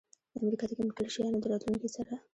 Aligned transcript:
د 0.33 0.35
امریکا 0.43 0.65
د 0.67 0.71
کمپیوټري 0.77 1.09
شیانو 1.15 1.41
د 1.43 1.45
راتلونکي 1.51 1.89
سره 1.95 2.11